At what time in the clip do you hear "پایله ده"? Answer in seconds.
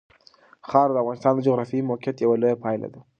2.63-2.99